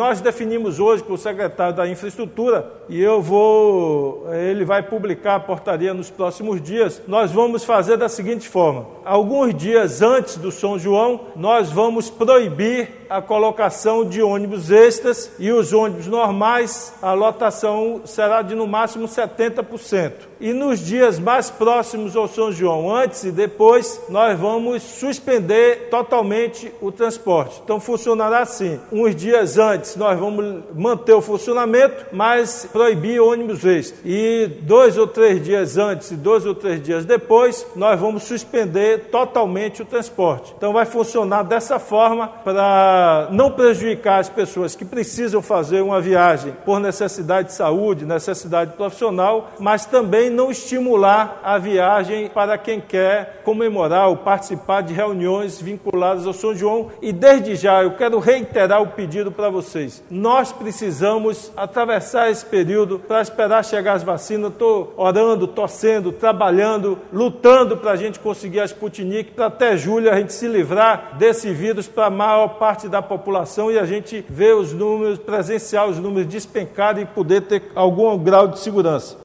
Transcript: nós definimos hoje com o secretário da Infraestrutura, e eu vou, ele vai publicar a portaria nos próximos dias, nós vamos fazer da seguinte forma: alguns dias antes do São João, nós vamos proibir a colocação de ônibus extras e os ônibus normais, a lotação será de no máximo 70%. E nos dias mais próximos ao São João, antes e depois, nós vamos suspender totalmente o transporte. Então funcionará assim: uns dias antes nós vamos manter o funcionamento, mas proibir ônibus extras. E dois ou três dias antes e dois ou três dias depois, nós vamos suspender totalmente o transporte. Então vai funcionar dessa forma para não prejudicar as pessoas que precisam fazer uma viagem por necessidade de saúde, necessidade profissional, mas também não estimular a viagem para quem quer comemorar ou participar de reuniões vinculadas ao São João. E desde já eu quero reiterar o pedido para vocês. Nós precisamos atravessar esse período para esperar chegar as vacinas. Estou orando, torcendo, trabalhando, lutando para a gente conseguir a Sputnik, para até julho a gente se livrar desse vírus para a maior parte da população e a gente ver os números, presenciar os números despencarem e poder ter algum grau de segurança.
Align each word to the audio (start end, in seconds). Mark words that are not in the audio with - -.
nós 0.00 0.22
definimos 0.22 0.80
hoje 0.80 1.02
com 1.02 1.12
o 1.12 1.18
secretário 1.18 1.76
da 1.76 1.86
Infraestrutura, 1.86 2.72
e 2.88 2.98
eu 2.98 3.20
vou, 3.20 4.24
ele 4.32 4.64
vai 4.64 4.82
publicar 4.82 5.34
a 5.34 5.40
portaria 5.40 5.92
nos 5.92 6.08
próximos 6.08 6.62
dias, 6.62 7.02
nós 7.06 7.30
vamos 7.30 7.64
fazer 7.64 7.98
da 7.98 8.08
seguinte 8.08 8.48
forma: 8.48 8.86
alguns 9.04 9.54
dias 9.54 10.00
antes 10.00 10.38
do 10.38 10.50
São 10.50 10.78
João, 10.78 11.20
nós 11.36 11.70
vamos 11.70 12.08
proibir 12.08 13.00
a 13.10 13.20
colocação 13.20 14.08
de 14.08 14.22
ônibus 14.22 14.70
extras 14.70 15.32
e 15.36 15.50
os 15.50 15.72
ônibus 15.72 16.06
normais, 16.06 16.94
a 17.02 17.12
lotação 17.12 18.02
será 18.04 18.40
de 18.40 18.54
no 18.54 18.68
máximo 18.68 19.06
70%. 19.06 20.12
E 20.40 20.54
nos 20.54 20.80
dias 20.80 21.18
mais 21.18 21.50
próximos 21.50 22.16
ao 22.16 22.26
São 22.26 22.50
João, 22.50 22.94
antes 22.94 23.24
e 23.24 23.32
depois, 23.32 24.00
nós 24.08 24.38
vamos 24.38 24.82
suspender 24.82 25.88
totalmente 25.90 26.72
o 26.80 26.90
transporte. 26.90 27.60
Então 27.62 27.78
funcionará 27.78 28.38
assim: 28.38 28.80
uns 28.90 29.14
dias 29.14 29.58
antes 29.58 29.89
nós 29.96 30.18
vamos 30.18 30.62
manter 30.74 31.14
o 31.14 31.20
funcionamento, 31.20 32.06
mas 32.12 32.68
proibir 32.72 33.20
ônibus 33.20 33.64
extras. 33.64 34.00
E 34.04 34.48
dois 34.62 34.96
ou 34.96 35.06
três 35.06 35.42
dias 35.42 35.76
antes 35.78 36.10
e 36.10 36.16
dois 36.16 36.46
ou 36.46 36.54
três 36.54 36.82
dias 36.82 37.04
depois, 37.04 37.66
nós 37.74 37.98
vamos 37.98 38.24
suspender 38.24 39.08
totalmente 39.10 39.82
o 39.82 39.84
transporte. 39.84 40.54
Então 40.56 40.72
vai 40.72 40.84
funcionar 40.84 41.42
dessa 41.42 41.78
forma 41.78 42.28
para 42.28 43.28
não 43.30 43.50
prejudicar 43.50 44.20
as 44.20 44.28
pessoas 44.28 44.74
que 44.74 44.84
precisam 44.84 45.42
fazer 45.42 45.80
uma 45.80 46.00
viagem 46.00 46.54
por 46.64 46.80
necessidade 46.80 47.48
de 47.48 47.54
saúde, 47.54 48.04
necessidade 48.04 48.72
profissional, 48.72 49.50
mas 49.58 49.86
também 49.86 50.30
não 50.30 50.50
estimular 50.50 51.40
a 51.42 51.58
viagem 51.58 52.28
para 52.28 52.56
quem 52.58 52.80
quer 52.80 53.40
comemorar 53.44 54.08
ou 54.08 54.16
participar 54.16 54.82
de 54.82 54.94
reuniões 54.94 55.60
vinculadas 55.60 56.26
ao 56.26 56.32
São 56.32 56.54
João. 56.54 56.90
E 57.02 57.12
desde 57.12 57.56
já 57.56 57.82
eu 57.82 57.92
quero 57.92 58.18
reiterar 58.18 58.82
o 58.82 58.88
pedido 58.88 59.30
para 59.30 59.50
vocês. 59.80 60.02
Nós 60.10 60.52
precisamos 60.52 61.50
atravessar 61.56 62.30
esse 62.30 62.44
período 62.44 62.98
para 62.98 63.22
esperar 63.22 63.64
chegar 63.64 63.94
as 63.94 64.02
vacinas. 64.02 64.52
Estou 64.52 64.92
orando, 64.96 65.46
torcendo, 65.46 66.12
trabalhando, 66.12 66.98
lutando 67.12 67.76
para 67.76 67.92
a 67.92 67.96
gente 67.96 68.18
conseguir 68.18 68.60
a 68.60 68.64
Sputnik, 68.64 69.32
para 69.32 69.46
até 69.46 69.76
julho 69.76 70.10
a 70.10 70.16
gente 70.16 70.32
se 70.32 70.46
livrar 70.46 71.16
desse 71.16 71.52
vírus 71.52 71.88
para 71.88 72.06
a 72.06 72.10
maior 72.10 72.48
parte 72.58 72.88
da 72.88 73.00
população 73.00 73.70
e 73.70 73.78
a 73.78 73.86
gente 73.86 74.24
ver 74.28 74.54
os 74.54 74.72
números, 74.72 75.18
presenciar 75.18 75.88
os 75.88 75.98
números 75.98 76.28
despencarem 76.28 77.04
e 77.04 77.06
poder 77.06 77.42
ter 77.42 77.70
algum 77.74 78.16
grau 78.18 78.48
de 78.48 78.58
segurança. 78.58 79.18